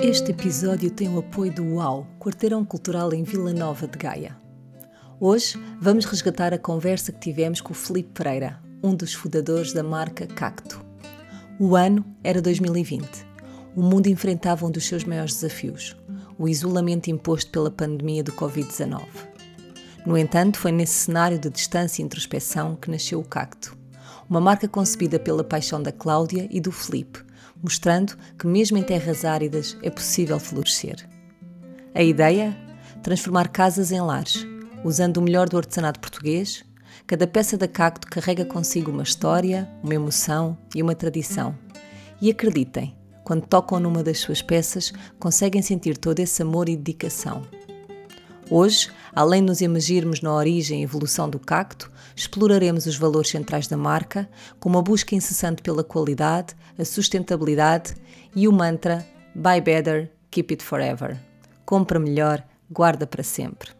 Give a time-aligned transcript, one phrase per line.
[0.00, 4.36] Este episódio tem o apoio do UAU, Quarteirão Cultural em Vila Nova de Gaia.
[5.20, 9.84] Hoje vamos resgatar a conversa que tivemos com o Felipe Pereira, um dos fundadores da
[9.84, 10.84] marca Cacto.
[11.60, 13.24] O ano era 2020.
[13.76, 15.96] O mundo enfrentava um dos seus maiores desafios,
[16.36, 19.00] o isolamento imposto pela pandemia do Covid-19.
[20.04, 23.76] No entanto, foi nesse cenário de distância e introspeção que nasceu o Cacto,
[24.28, 27.23] uma marca concebida pela paixão da Cláudia e do Felipe,
[27.64, 31.08] mostrando que, mesmo em terras áridas, é possível florescer.
[31.94, 32.54] A ideia?
[33.02, 34.46] Transformar casas em lares,
[34.84, 36.62] usando o melhor do artesanato português.
[37.06, 41.56] Cada peça da cacto carrega consigo uma história, uma emoção e uma tradição.
[42.20, 47.42] E acreditem, quando tocam numa das suas peças, conseguem sentir todo esse amor e dedicação.
[48.50, 53.66] Hoje, além de nos imergirmos na origem e evolução do cacto, exploraremos os valores centrais
[53.66, 54.28] da marca,
[54.60, 57.94] com uma busca incessante pela qualidade, a sustentabilidade
[58.36, 61.18] e o mantra Buy Better, Keep It Forever.
[61.64, 63.70] Compra melhor, guarda para sempre.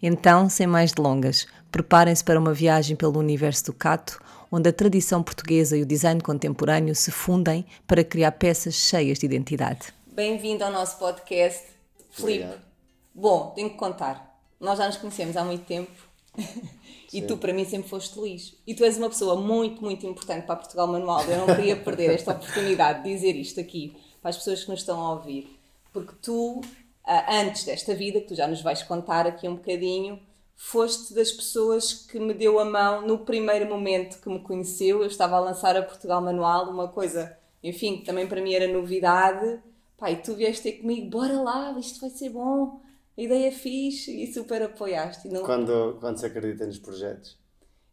[0.00, 5.24] Então, sem mais delongas, preparem-se para uma viagem pelo universo do cato, onde a tradição
[5.24, 9.92] portuguesa e o design contemporâneo se fundem para criar peças cheias de identidade.
[10.06, 11.64] Bem-vindo ao nosso podcast,
[12.10, 12.67] Filipe.
[13.18, 14.40] Bom, tenho que contar.
[14.60, 15.90] Nós já nos conhecemos há muito tempo
[17.12, 18.54] e tu, para mim, sempre foste Luís.
[18.64, 21.24] E tu és uma pessoa muito, muito importante para Portugal Manual.
[21.24, 24.80] Eu não queria perder esta oportunidade de dizer isto aqui para as pessoas que nos
[24.80, 25.58] estão a ouvir.
[25.92, 26.60] Porque tu,
[27.04, 30.20] ah, antes desta vida, que tu já nos vais contar aqui um bocadinho,
[30.54, 35.00] foste das pessoas que me deu a mão no primeiro momento que me conheceu.
[35.00, 38.72] Eu estava a lançar a Portugal Manual, uma coisa, enfim, que também para mim era
[38.72, 39.58] novidade.
[39.96, 42.86] Pai, tu vieste ter comigo, bora lá, isto vai ser bom
[43.18, 45.26] a ideia é fixe e super apoiaste.
[45.26, 45.42] E não...
[45.42, 47.36] quando, quando se acredita nos projetos.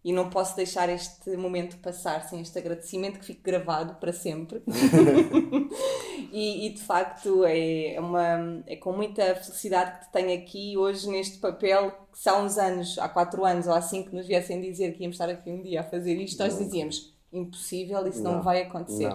[0.03, 4.61] E não posso deixar este momento passar sem este agradecimento que fique gravado para sempre.
[6.31, 11.09] e, e, de facto é, uma, é com muita felicidade que te tenho aqui hoje
[11.09, 14.61] neste papel que se há uns anos, há quatro anos ou há cinco, nos viessem
[14.61, 18.33] dizer que íamos estar aqui um dia a fazer isto, nós dizíamos impossível, isso não,
[18.33, 19.11] não vai acontecer.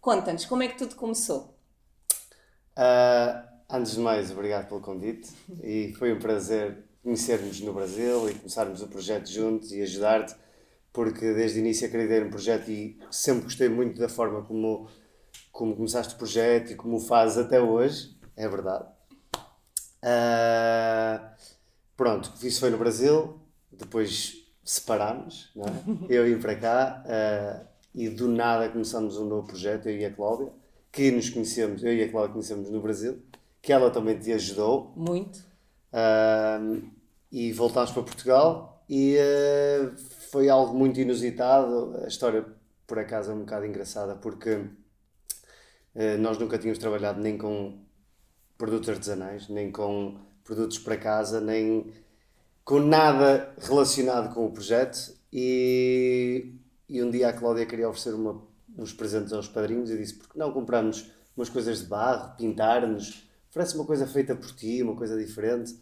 [0.00, 1.54] Conta-nos, como é que tudo começou?
[2.76, 5.30] Uh, Antes de mais, obrigado pelo convite
[5.62, 10.34] e foi um prazer conhecermos no Brasil e começarmos o projeto juntos e ajudar-te,
[10.90, 14.88] porque desde o início acreditei no projeto e sempre gostei muito da forma como,
[15.52, 18.86] como começaste o projeto e como o fazes até hoje, é verdade.
[20.02, 21.28] Uh,
[21.94, 23.38] pronto, isso foi no Brasil,
[23.70, 26.08] depois separámos, é?
[26.08, 30.10] eu vim para cá uh, e do nada começamos um novo projeto, eu e a
[30.10, 30.50] Cláudia,
[30.90, 33.27] que nos conhecemos, eu e a Cláudia conhecemos no Brasil
[33.62, 34.92] que ela também te ajudou.
[34.96, 35.38] Muito.
[35.92, 36.88] Uh,
[37.30, 39.94] e voltámos para Portugal e uh,
[40.30, 41.98] foi algo muito inusitado.
[42.02, 42.44] A história,
[42.86, 47.78] por acaso, é um bocado engraçada porque uh, nós nunca tínhamos trabalhado nem com
[48.56, 51.92] produtos artesanais, nem com produtos para casa, nem
[52.64, 55.16] com nada relacionado com o projeto.
[55.32, 56.54] E,
[56.88, 58.42] e um dia a Cláudia queria oferecer uma,
[58.76, 63.27] uns presentes aos padrinhos e disse: porque não compramos umas coisas de barro, pintar-nos?
[63.58, 65.76] Oferece uma coisa feita por ti, uma coisa diferente.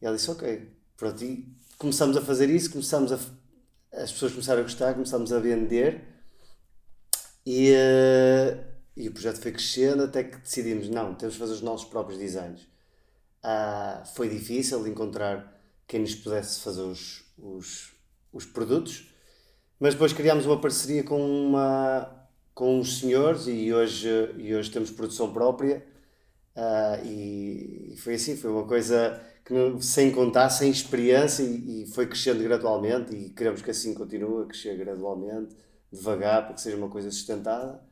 [0.00, 3.18] E ela disse, ok, pronto, e começamos a fazer isso, começamos a,
[3.92, 6.02] as pessoas começaram a gostar, começamos a vender
[7.46, 8.64] e, uh,
[8.96, 12.18] e o projeto foi crescendo até que decidimos, não, temos de fazer os nossos próprios
[12.18, 12.62] designs.
[13.42, 17.92] Uh, foi difícil encontrar quem nos pudesse fazer os, os,
[18.32, 19.10] os produtos,
[19.80, 25.32] mas depois criámos uma parceria com, uma, com senhores e hoje, e hoje temos produção
[25.32, 25.93] própria
[26.56, 31.86] Uh, e, e, foi assim, foi uma coisa que sem contar, sem experiência e, e,
[31.88, 35.56] foi crescendo gradualmente e queremos que assim continue a crescer gradualmente,
[35.92, 37.82] devagar, para que seja uma coisa sustentada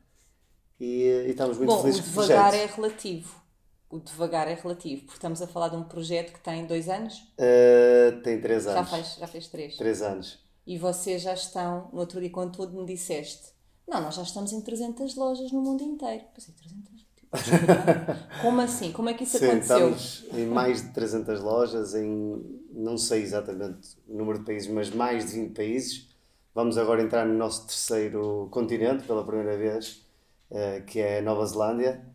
[0.79, 3.43] e, e estamos muito Bom, felizes com o devagar é relativo.
[3.89, 7.19] O devagar é relativo, porque estamos a falar de um projeto que tem dois anos?
[7.37, 8.89] Uh, tem três anos.
[8.89, 9.77] Já fez, já fez três?
[9.77, 10.39] Três anos.
[10.65, 13.53] E vocês já estão, no outro dia quando tudo me disseste,
[13.87, 16.23] não, nós já estamos em 300 lojas no mundo inteiro.
[16.33, 16.92] Pensei, 300
[18.41, 18.91] como assim?
[18.91, 19.89] Como é que isso Sim, aconteceu?
[19.91, 24.89] Estamos em mais de 300 lojas, em não sei exatamente o número de países, mas
[24.89, 26.09] mais de 20 países.
[26.53, 30.05] Vamos agora entrar no nosso terceiro continente pela primeira vez,
[30.51, 32.05] eh, que é Nova Zelândia.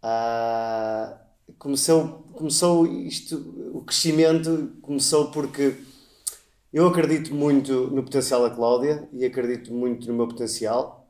[0.00, 1.18] Ah,
[1.58, 3.36] começou, começou isto,
[3.74, 5.76] o crescimento começou porque
[6.72, 11.08] eu acredito muito no potencial da Cláudia e acredito muito no meu potencial,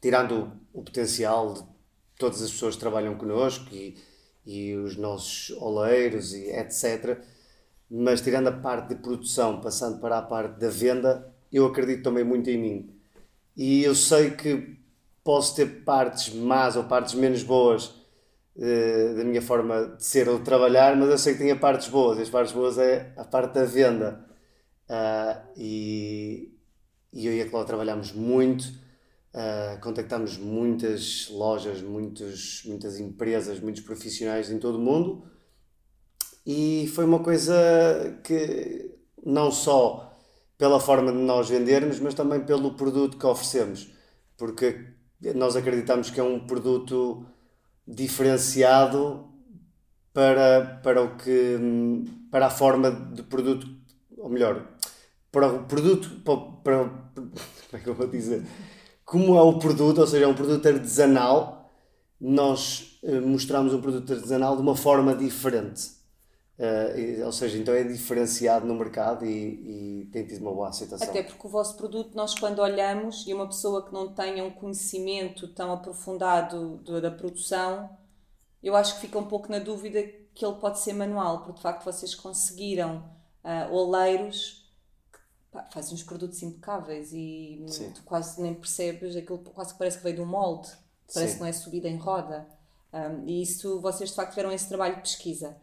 [0.00, 1.73] tirando o, o potencial de
[2.18, 3.96] todas as pessoas que trabalham connosco e,
[4.44, 7.18] e os nossos oleiros e etc.
[7.90, 12.24] Mas tirando a parte de produção, passando para a parte da venda, eu acredito também
[12.24, 12.90] muito em mim.
[13.56, 14.76] E eu sei que
[15.22, 17.86] posso ter partes más ou partes menos boas
[18.56, 21.88] uh, da minha forma de ser ou de trabalhar, mas eu sei que tenho partes
[21.88, 22.18] boas.
[22.18, 24.24] E as partes boas é a parte da venda
[24.88, 26.52] Uh, e,
[27.12, 28.64] e, eu e a Cláudia trabalhamos muito,
[29.34, 35.34] uh, contactamos muitas lojas, muitos, muitas empresas, muitos profissionais em todo o mundo
[36.46, 38.90] e foi uma coisa que
[39.24, 40.14] não só
[40.58, 43.90] pela forma de nós vendermos, mas também pelo produto que oferecemos,
[44.36, 44.92] porque
[45.34, 47.26] nós acreditamos que é um produto
[47.86, 49.26] diferenciado
[50.12, 51.58] para, para o que
[52.30, 53.66] para a forma de produto,
[54.18, 54.68] ou melhor,
[55.32, 56.84] para o produto, para, para,
[57.16, 57.32] como
[57.72, 58.44] é que eu vou dizer?
[59.04, 61.70] Como é o produto, ou seja, é um produto artesanal,
[62.20, 65.92] nós uh, mostramos um produto artesanal de uma forma diferente.
[66.56, 71.08] Uh, ou seja, então é diferenciado no mercado e, e, tem tido uma boa aceitação.
[71.08, 74.50] Até porque o vosso produto, nós quando olhamos e uma pessoa que não tenha um
[74.50, 77.90] conhecimento tão aprofundado da produção,
[78.62, 80.00] eu acho que fica um pouco na dúvida
[80.32, 83.04] que ele pode ser manual, porque de facto vocês conseguiram
[83.44, 84.63] uh, oleiros
[85.54, 87.92] pá, fazem uns produtos impecáveis e Sim.
[87.92, 90.68] tu quase nem percebes, aquilo quase que parece que veio de um molde,
[91.14, 91.38] parece Sim.
[91.38, 92.46] que não é subida em roda.
[92.92, 95.56] Um, e isso, vocês de facto tiveram esse trabalho de pesquisa.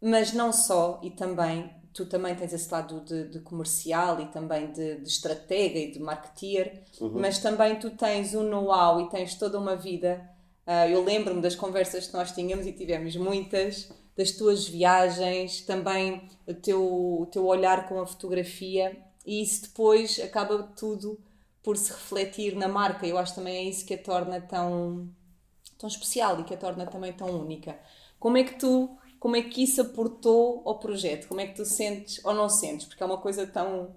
[0.00, 4.72] Mas não só, e também, tu também tens esse lado de, de comercial e também
[4.72, 7.12] de, de estratega e de marketeer, uhum.
[7.14, 10.28] mas também tu tens um know-how e tens toda uma vida.
[10.66, 16.28] Uh, eu lembro-me das conversas que nós tínhamos e tivemos muitas, das tuas viagens, também
[16.46, 18.96] o teu, o teu olhar com a fotografia
[19.30, 21.16] e isso depois acaba tudo
[21.62, 23.06] por se refletir na marca.
[23.06, 25.08] Eu acho também é isso que a torna tão,
[25.78, 27.78] tão especial e que a torna também tão única.
[28.18, 28.90] Como é que tu,
[29.20, 31.28] como é que isso aportou ao projeto?
[31.28, 32.88] Como é que tu sentes ou não sentes?
[32.88, 33.94] Porque é uma coisa tão.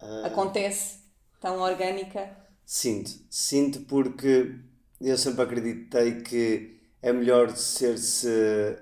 [0.00, 0.24] Uh...
[0.24, 1.00] acontece,
[1.38, 2.34] tão orgânica.
[2.64, 4.58] Sinto, sinto porque
[4.98, 8.78] eu sempre acreditei que é melhor ser-se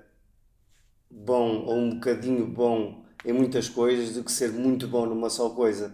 [1.11, 5.49] bom ou um bocadinho bom em muitas coisas do que ser muito bom numa só
[5.49, 5.93] coisa.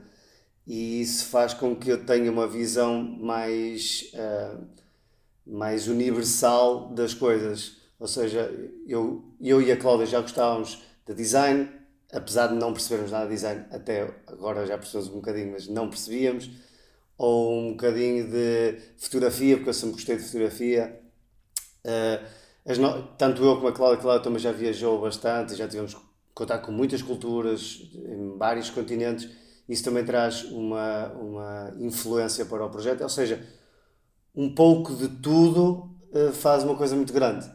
[0.65, 4.63] E isso faz com que eu tenha uma visão mais, uh,
[5.45, 7.77] mais universal das coisas.
[7.99, 8.51] Ou seja,
[8.87, 11.69] eu, eu e a Cláudia já gostávamos de design,
[12.13, 15.89] apesar de não percebermos nada de design, até agora já percebemos um bocadinho, mas não
[15.89, 16.49] percebíamos.
[17.17, 21.01] Ou um bocadinho de fotografia, porque eu sempre gostei de fotografia.
[21.83, 23.07] Uh, no...
[23.17, 25.95] Tanto eu como a Cláudia, a Cláudia também já viajou bastante, já tivemos
[26.39, 29.30] contar com muitas culturas em vários continentes,
[29.68, 33.01] isso também traz uma, uma influência para o projeto.
[33.01, 33.45] Ou seja,
[34.33, 37.45] um pouco de tudo uh, faz uma coisa muito grande.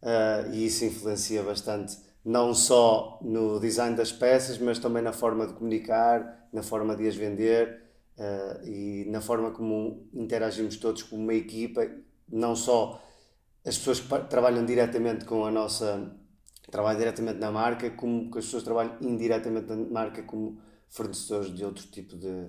[0.00, 5.44] Uh, e isso influencia bastante, não só no design das peças, mas também na forma
[5.44, 7.82] de comunicar, na forma de as vender
[8.16, 11.84] uh, e na forma como interagimos todos como uma equipa,
[12.30, 13.02] não só
[13.66, 16.16] as pessoas que trabalham diretamente com a nossa
[16.70, 21.64] trabalho diretamente na marca, como que as pessoas trabalham indiretamente na marca como fornecedores de
[21.64, 22.48] outro tipo de,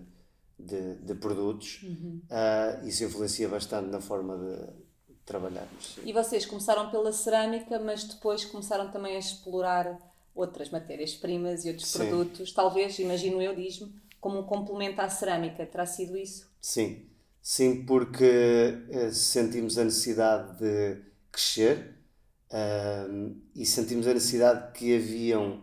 [0.58, 1.82] de, de produtos.
[1.84, 2.22] Uhum.
[2.30, 6.00] Uh, isso influencia bastante na forma de trabalharmos.
[6.04, 10.00] E vocês começaram pela cerâmica, mas depois começaram também a explorar
[10.34, 12.00] outras matérias-primas e outros Sim.
[12.00, 15.66] produtos, talvez, imagino eu, diz-me, como um complemento à cerâmica.
[15.66, 16.50] Terá sido isso?
[16.62, 17.06] Sim,
[17.42, 21.99] sim, porque eh, sentimos a necessidade de crescer
[23.56, 25.62] e sentimos a necessidade que haviam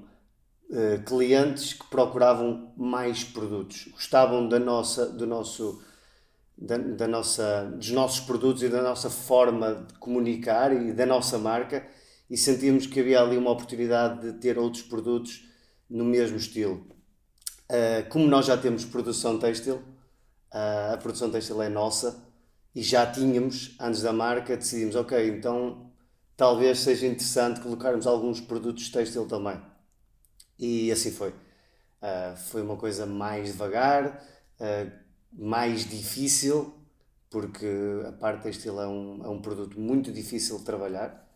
[0.71, 5.83] uh, clientes que procuravam mais produtos, gostavam da nossa, do nosso,
[6.57, 11.39] da, da, nossa, dos nossos produtos e da nossa forma de comunicar e da nossa
[11.39, 11.87] marca
[12.29, 15.45] e sentimos que havia ali uma oportunidade de ter outros produtos
[15.89, 16.87] no mesmo estilo.
[17.71, 22.25] Uh, como nós já temos produção têxtil, uh, a produção têxtil é nossa
[22.75, 25.86] e já tínhamos, antes da marca, decidimos, ok, então
[26.37, 29.61] talvez seja interessante colocarmos alguns produtos têxtil também.
[30.59, 31.31] E assim foi.
[31.31, 34.23] Uh, foi uma coisa mais devagar,
[34.61, 34.93] uh,
[35.33, 36.75] mais difícil,
[37.31, 37.67] porque
[38.07, 41.27] a parte têxtil é um, é um produto muito difícil de trabalhar.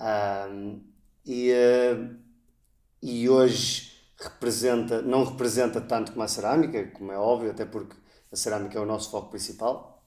[0.00, 0.80] Uh,
[1.24, 1.52] e,
[3.02, 7.96] e hoje representa, não representa tanto como a cerâmica, como é óbvio, até porque
[8.32, 10.02] a cerâmica é o nosso foco principal,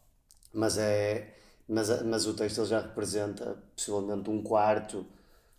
[0.53, 5.05] mas é mas, mas o texto já representa possivelmente um quarto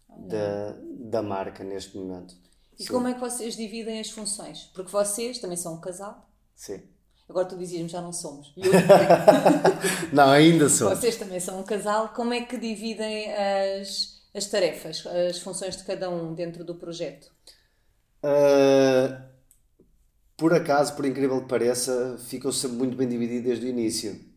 [0.08, 2.34] da, da marca neste momento.
[2.78, 2.92] E Sim.
[2.92, 4.70] como é que vocês dividem as funções?
[4.74, 6.28] Porque vocês também são um casal.
[6.54, 6.82] Sim.
[7.28, 8.52] Agora tu dizias-me já não somos.
[10.12, 10.98] não, ainda somos.
[10.98, 12.08] Vocês também são um casal.
[12.10, 17.30] Como é que dividem as, as tarefas, as funções de cada um dentro do projeto?
[18.22, 19.22] Uh,
[20.36, 24.31] por acaso, por incrível que pareça, ficou sempre muito bem dividido desde o início.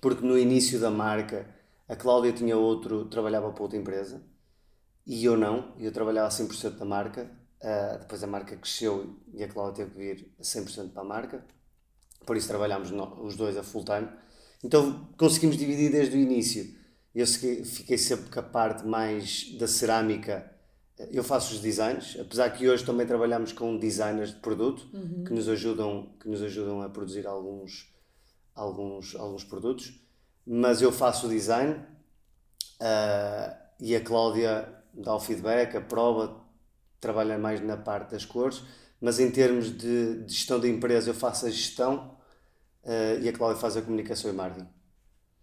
[0.00, 1.48] Porque no início da marca,
[1.88, 4.22] a Cláudia tinha outro, trabalhava para outra empresa
[5.06, 7.30] e eu não, eu trabalhava 100% da marca.
[7.60, 11.44] Uh, depois a marca cresceu e a Cláudia teve que vir 100% para a marca
[12.28, 12.90] por isso trabalhámos
[13.22, 14.06] os dois a full time.
[14.62, 16.76] Então conseguimos dividir desde o início.
[17.14, 20.52] Eu fiquei sempre com a parte mais da cerâmica.
[21.10, 25.24] Eu faço os designs, apesar que hoje também trabalhamos com designers de produto uhum.
[25.24, 27.90] que nos ajudam que nos ajudam a produzir alguns
[28.58, 29.92] alguns alguns produtos.
[30.46, 31.74] Mas eu faço o design
[32.80, 36.40] uh, e a Cláudia dá o feedback, a prova,
[37.00, 38.62] trabalha mais na parte das cores.
[39.00, 42.16] Mas em termos de, de gestão da empresa, eu faço a gestão
[42.82, 44.68] uh, e a Cláudia faz a comunicação e marketing.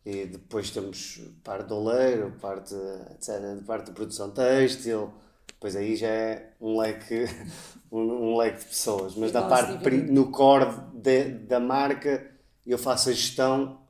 [0.06, 2.76] E depois temos parte do oleiro, parte,
[3.12, 5.12] etc., parte de produção têxtil,
[5.48, 7.26] depois aí já é um leque,
[7.92, 9.16] um, um leque de pessoas.
[9.16, 12.35] Mas na parte, no core de, da marca,
[12.72, 13.82] eu faço a gestão,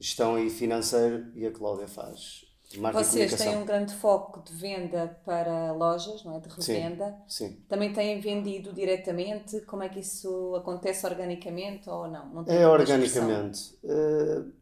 [0.00, 2.48] gestão e financeiro, e a Cláudia faz
[2.92, 6.40] vocês têm um grande foco de venda para lojas, não é?
[6.40, 7.16] De revenda.
[7.26, 7.56] Sim, sim.
[7.66, 9.62] Também têm vendido diretamente?
[9.62, 12.28] Como é que isso acontece organicamente ou não?
[12.28, 13.74] não é organicamente.
[13.82, 14.52] Uh,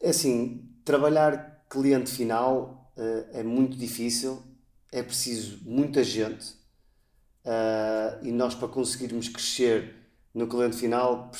[0.00, 4.40] é assim, trabalhar cliente final uh, é muito difícil,
[4.92, 6.52] é preciso muita gente
[7.44, 9.96] uh, e nós para conseguirmos crescer
[10.34, 11.30] no cliente final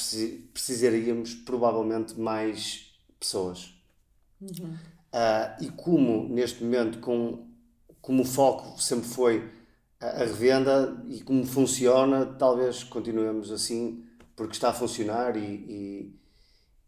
[0.52, 3.74] precisaríamos provavelmente mais pessoas.
[4.40, 4.76] Uhum.
[5.12, 7.46] Uh, e como neste momento, com,
[8.00, 9.50] como o foco sempre foi
[10.00, 15.40] a, a revenda e como funciona, talvez continuemos assim, porque está a funcionar e,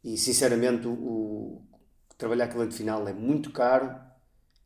[0.02, 1.62] e, e sinceramente o, o,
[2.16, 3.94] trabalhar cliente final é muito caro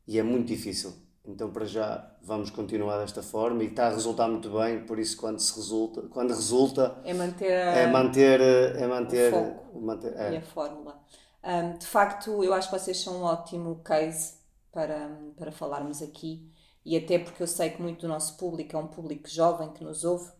[0.06, 0.92] e é muito difícil.
[1.28, 5.14] Então para já vamos continuar desta forma e está a resultar muito bem, por isso
[5.18, 10.16] quando se resulta, quando resulta é manter a, é manter é manter, o foco manter,
[10.16, 10.32] é.
[10.32, 10.98] e a fórmula.
[11.44, 14.38] Um, de facto, eu acho que vocês são um ótimo case
[14.72, 16.50] para, para falarmos aqui
[16.82, 19.84] e até porque eu sei que muito do nosso público é um público jovem que
[19.84, 20.32] nos ouve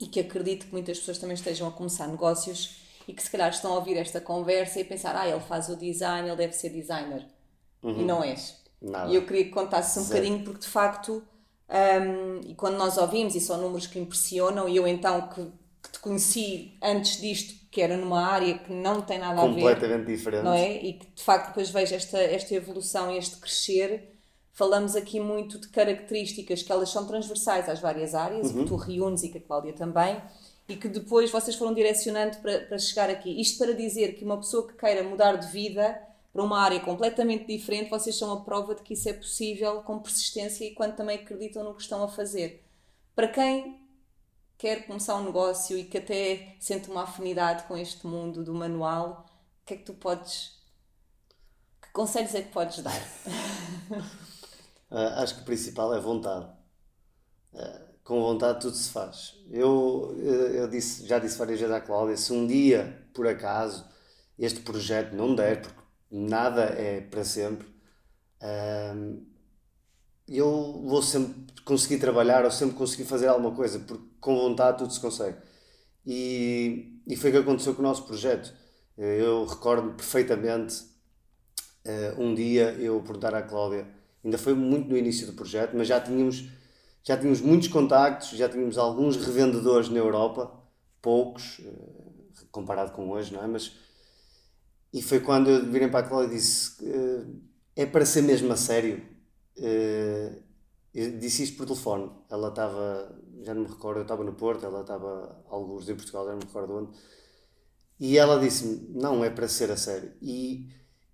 [0.00, 3.50] e que acredito que muitas pessoas também estejam a começar negócios e que se calhar
[3.50, 6.70] estão a ouvir esta conversa e pensar, ah, ele faz o design, ele deve ser
[6.70, 7.26] designer.
[7.82, 8.00] Uhum.
[8.00, 8.59] E não és.
[8.80, 9.10] Nada.
[9.10, 10.20] E eu queria que contasses um Zero.
[10.20, 11.22] bocadinho, porque de facto,
[11.68, 15.44] um, e quando nós ouvimos, e são números que impressionam, e eu então que,
[15.82, 19.54] que te conheci antes disto, que era numa área que não tem nada a ver.
[19.54, 20.42] Completamente diferente.
[20.42, 20.82] Não é?
[20.82, 24.16] E que de facto depois vejo esta, esta evolução este crescer.
[24.52, 28.62] Falamos aqui muito de características que elas são transversais às várias áreas, uhum.
[28.62, 30.20] que tu reúnes e que a Cláudia também,
[30.68, 33.40] e que depois vocês foram direcionando para, para chegar aqui.
[33.40, 35.96] Isto para dizer que uma pessoa que queira mudar de vida
[36.32, 39.98] para uma área completamente diferente, vocês são a prova de que isso é possível com
[39.98, 42.64] persistência e quando também acreditam no que estão a fazer.
[43.14, 43.80] Para quem
[44.56, 49.26] quer começar um negócio e que até sente uma afinidade com este mundo do manual,
[49.62, 50.60] o que é que tu podes.
[51.82, 53.00] Que conselhos é que podes dar?
[54.90, 56.46] uh, acho que o principal é vontade.
[57.54, 59.34] Uh, com vontade tudo se faz.
[59.50, 63.88] Eu, eu disse, já disse várias vezes à Cláudia: se um dia, por acaso,
[64.38, 65.79] este projeto não der, porque
[66.10, 67.66] nada é para sempre,
[70.28, 74.92] eu vou sempre conseguir trabalhar ou sempre conseguir fazer alguma coisa, porque com vontade tudo
[74.92, 75.36] se consegue.
[76.06, 78.52] E, e foi o que aconteceu com o nosso projeto.
[78.96, 80.82] Eu recordo perfeitamente
[81.86, 83.86] uh, um dia eu perguntar à Cláudia,
[84.24, 86.48] ainda foi muito no início do projeto, mas já tínhamos,
[87.02, 90.52] já tínhamos muitos contactos, já tínhamos alguns revendedores na Europa,
[91.00, 93.46] poucos, uh, comparado com hoje, não é?
[93.46, 93.76] Mas,
[94.92, 97.40] e foi quando eu virei para a Cláudia e disse: uh,
[97.76, 99.02] é para ser mesmo a sério.
[100.94, 102.10] eu disse isto por telefone.
[102.28, 106.24] Ela estava já não me recordo, eu estava no Porto, ela estava alguns em Portugal,
[106.24, 106.90] já não me recordo onde.
[107.98, 110.12] E ela disse-me: Não, é para ser a sério.
[110.20, 110.68] E,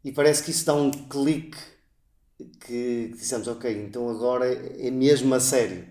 [0.04, 1.59] e parece que isso dá um clique
[2.38, 5.87] que, que dissemos: Ok, então agora é mesmo a sério.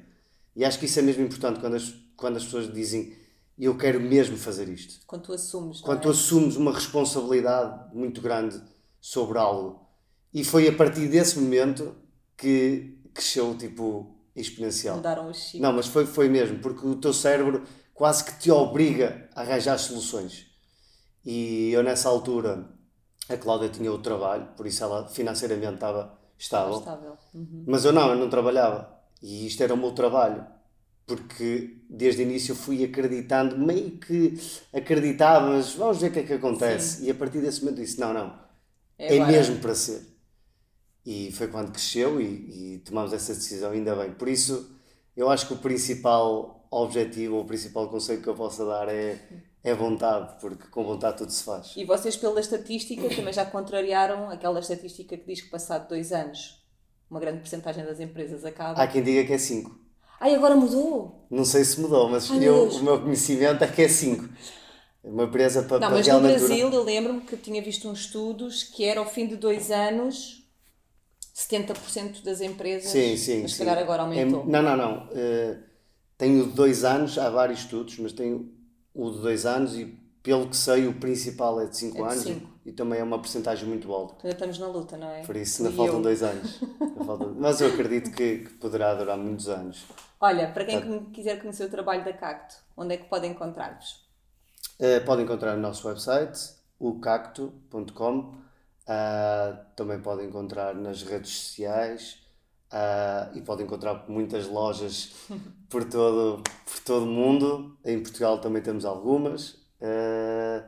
[0.55, 3.13] E acho que isso é mesmo importante quando as, quando as pessoas dizem:
[3.57, 5.05] Eu quero mesmo fazer isto.
[5.07, 5.81] Quando tu assumes.
[5.81, 6.01] Quando é?
[6.01, 8.61] tu assumes uma responsabilidade muito grande
[8.99, 9.87] sobre algo.
[10.33, 11.95] E foi a partir desse momento
[12.35, 14.97] que cresceu, tipo, exponencial.
[14.97, 15.61] Mudaram o chip.
[15.61, 19.77] Não, mas foi, foi mesmo, porque o teu cérebro quase que te obriga a arranjar
[19.77, 20.47] soluções.
[21.25, 22.69] E eu nessa altura,
[23.29, 26.79] a Cláudia tinha o trabalho, por isso ela financeiramente estava estável.
[26.79, 27.17] Estável.
[27.33, 27.63] Uhum.
[27.65, 28.93] Mas eu não, eu não trabalhava.
[29.21, 30.45] E isto era o meu trabalho.
[31.05, 34.33] Porque desde o início fui acreditando, meio que
[34.73, 37.05] acreditava, mas vamos ver o que é que acontece.
[37.05, 38.33] E a partir desse momento disse: não, não,
[38.97, 40.01] É é, mesmo para ser.
[41.05, 44.13] E foi quando cresceu e, e tomamos essa decisão, ainda bem.
[44.13, 44.75] Por isso,
[45.15, 49.19] eu acho que o principal objetivo, ou o principal conselho que eu possa dar é,
[49.63, 51.73] é vontade, porque com vontade tudo se faz.
[51.75, 56.65] E vocês, pela estatística, também já contrariaram aquela estatística que diz que, passado dois anos,
[57.09, 58.81] uma grande porcentagem das empresas acaba.
[58.81, 59.84] Há quem diga que é 5.
[60.19, 61.25] Ai, agora mudou!
[61.29, 62.75] Não sei se mudou, mas Ai, eu, Deus.
[62.75, 64.29] o meu conhecimento é que é 5.
[65.03, 68.63] Uma empresa para, Não, para mas no Brasil eu lembro-me que tinha visto uns estudos
[68.63, 70.43] que era ao fim de dois anos
[71.33, 72.89] 70% das empresas.
[72.89, 73.41] Sim, sim.
[73.43, 74.41] Mas se calhar agora aumentou.
[74.41, 75.09] É- não, não, não.
[75.13, 75.57] Eh,
[76.17, 78.51] tenho dois anos, há vários estudos, mas tenho
[78.93, 79.85] o de dois anos e,
[80.23, 82.54] pelo que sei, o principal é de 5 É anos cinco.
[82.65, 84.15] E, também é uma porcentagem muito alta.
[84.23, 85.21] Ainda estamos na luta, não é?
[85.23, 86.01] Por isso ainda faltam eu.
[86.01, 86.59] dois anos.
[87.05, 89.85] Faltam- Mas eu acredito que, que poderá durar muitos anos.
[90.19, 91.05] Olha, para quem Tá.
[91.13, 94.03] quiser conhecer o trabalho da Cacto, onde é que pode encontrar-vos?
[94.79, 98.35] Eh, podem encontrar no nosso website, ocacto.com.
[98.87, 102.19] Ah, também podem encontrar nas redes sociais
[102.71, 105.11] ah, e podem encontrar muitas lojas
[105.69, 107.77] por todo, por todo o mundo.
[107.83, 109.57] Em Portugal também temos algumas.
[109.81, 110.63] ah,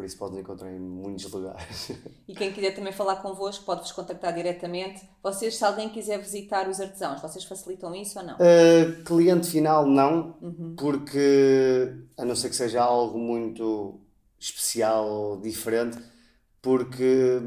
[0.00, 1.92] por isso podem encontrar em muitos lugares.
[2.26, 5.02] E quem quiser também falar convosco, pode-vos contactar diretamente.
[5.22, 8.34] Vocês, se alguém quiser visitar os artesãos, vocês facilitam isso ou não?
[8.36, 10.36] Uh, cliente final não,
[10.78, 14.00] porque a não ser que seja algo muito
[14.38, 15.98] especial ou diferente,
[16.62, 17.42] porque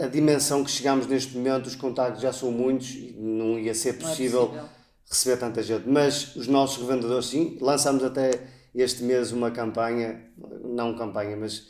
[0.00, 3.74] a, a dimensão que chegamos neste momento, os contactos já são muitos e não ia
[3.74, 4.68] ser Não é possível, possível.
[5.08, 5.88] receber tanta gente.
[5.88, 10.30] Mas os nossos revendedores, sim, lançamos até este mês uma campanha,
[10.64, 11.68] não campanha, mas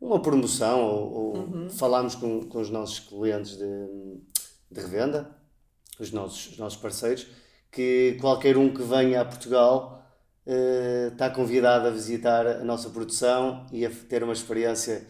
[0.00, 3.64] uma promoção, ou, ou falámos com, com os nossos clientes de,
[4.70, 5.34] de revenda,
[5.98, 7.26] os nossos, os nossos parceiros,
[7.70, 10.04] que qualquer um que venha a Portugal
[10.46, 15.06] eh, está convidado a visitar a nossa produção e a ter uma experiência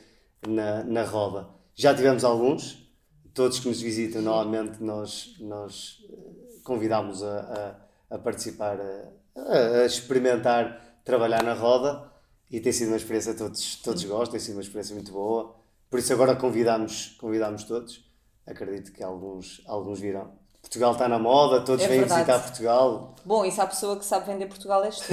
[0.47, 1.49] na, na roda.
[1.75, 2.89] Já tivemos alguns,
[3.35, 7.77] todos que nos visitam, normalmente nós, nós eh, convidamos a,
[8.11, 12.11] a, a participar, a, a experimentar trabalhar na roda
[12.51, 15.55] e tem sido uma experiência todos, todos gostam, tem sido uma experiência muito boa.
[15.91, 18.05] Por isso agora convidamos, convidamos todos.
[18.47, 20.33] Acredito que alguns, alguns virão.
[20.61, 22.23] Portugal está na moda, todos É vêm verdade.
[22.23, 23.15] visitar Portugal.
[23.25, 25.05] Bom, e se há pessoa que sabe vender Portugal és tu.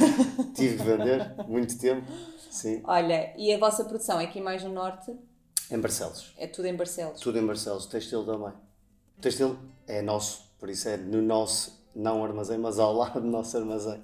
[0.56, 2.10] Tive que vender muito tempo.
[2.50, 2.80] Sim.
[2.84, 5.14] Olha, e a vossa produção é aqui mais no Norte?
[5.70, 6.32] Em Barcelos.
[6.38, 7.20] É tudo em Barcelos?
[7.20, 7.86] Tudo em Barcelos.
[7.86, 8.52] Textil também.
[9.20, 13.56] Textil é nosso, por isso é no nosso, não armazém, mas ao lado do nosso
[13.56, 14.02] armazém.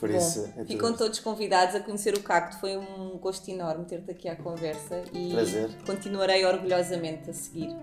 [0.00, 2.58] Por isso é ficam todos convidados a conhecer o Cacto.
[2.58, 5.70] Foi um gosto enorme ter-te aqui à conversa e Prazer.
[5.84, 7.76] continuarei orgulhosamente a seguir.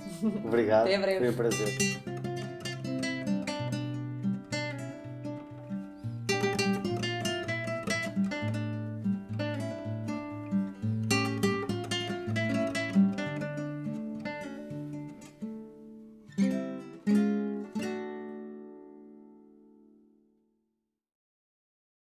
[0.43, 0.87] Obrigado.
[0.87, 1.19] Até breve.
[1.19, 2.16] Foi um prazer.